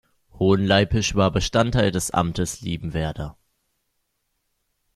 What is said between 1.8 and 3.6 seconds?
des Amtes Liebenwerda.